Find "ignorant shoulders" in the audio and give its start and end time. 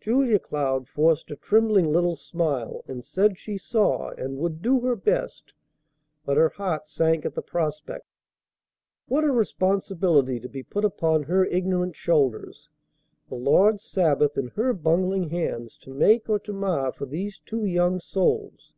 11.44-12.70